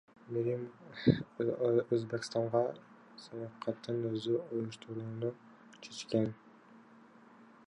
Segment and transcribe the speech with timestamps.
[0.35, 0.61] Мээрим
[1.97, 2.63] Өзбекстанга
[3.27, 5.33] саякатын өзү уюштурууну
[5.87, 6.31] чечкен.